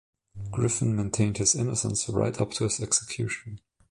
Griffin 0.49 0.95
maintained 0.95 1.37
his 1.37 1.53
innocence 1.53 2.09
right 2.09 2.41
up 2.41 2.49
to 2.53 2.63
his 2.63 2.79
execution. 2.81 3.59